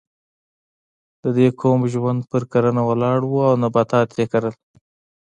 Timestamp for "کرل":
4.31-4.55